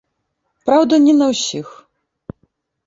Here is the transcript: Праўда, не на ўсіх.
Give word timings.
Праўда, 0.69 0.93
не 1.05 1.13
на 1.19 1.25
ўсіх. 1.35 1.67